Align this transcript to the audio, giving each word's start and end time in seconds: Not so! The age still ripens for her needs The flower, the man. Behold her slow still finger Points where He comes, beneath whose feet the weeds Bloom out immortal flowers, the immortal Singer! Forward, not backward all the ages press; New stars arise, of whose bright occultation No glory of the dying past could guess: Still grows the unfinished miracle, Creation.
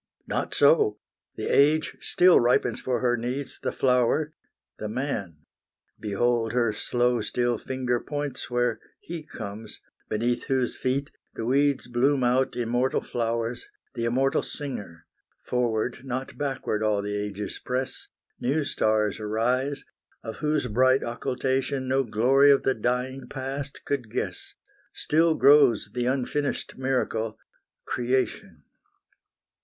Not 0.25 0.55
so! 0.55 0.97
The 1.35 1.45
age 1.45 1.95
still 2.01 2.39
ripens 2.39 2.79
for 2.79 3.01
her 3.01 3.15
needs 3.15 3.59
The 3.61 3.71
flower, 3.71 4.33
the 4.79 4.89
man. 4.89 5.41
Behold 5.99 6.53
her 6.53 6.73
slow 6.73 7.21
still 7.21 7.59
finger 7.59 7.99
Points 7.99 8.49
where 8.49 8.79
He 8.99 9.21
comes, 9.21 9.79
beneath 10.09 10.45
whose 10.45 10.75
feet 10.75 11.11
the 11.35 11.45
weeds 11.45 11.87
Bloom 11.87 12.23
out 12.23 12.55
immortal 12.55 13.01
flowers, 13.01 13.67
the 13.93 14.05
immortal 14.05 14.41
Singer! 14.41 15.05
Forward, 15.45 15.99
not 16.03 16.35
backward 16.35 16.81
all 16.81 17.03
the 17.03 17.15
ages 17.15 17.59
press; 17.59 18.07
New 18.39 18.63
stars 18.65 19.19
arise, 19.19 19.85
of 20.23 20.37
whose 20.37 20.65
bright 20.65 21.03
occultation 21.03 21.87
No 21.87 22.03
glory 22.03 22.49
of 22.49 22.63
the 22.63 22.73
dying 22.73 23.27
past 23.27 23.85
could 23.85 24.09
guess: 24.09 24.55
Still 24.93 25.35
grows 25.35 25.91
the 25.93 26.07
unfinished 26.07 26.75
miracle, 26.75 27.37
Creation. 27.85 28.63